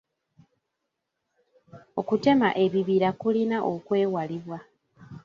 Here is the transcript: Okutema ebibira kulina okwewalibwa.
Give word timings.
Okutema 1.99 2.49
ebibira 2.63 3.09
kulina 3.21 3.57
okwewalibwa. 3.73 4.57